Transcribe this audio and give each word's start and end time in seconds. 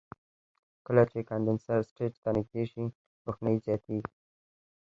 کله 0.85 1.03
چې 1.11 1.19
کاندنسر 1.29 1.79
سټیج 1.89 2.13
ته 2.23 2.29
نږدې 2.37 2.63
شي 2.71 2.83
روښنایي 3.25 3.57
یې 3.59 3.63
زیاتیږي. 3.65 4.09